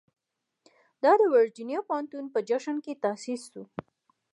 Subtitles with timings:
[1.03, 3.63] دا د ورجینیا پوهنتون په جشن کې تاسیس شو.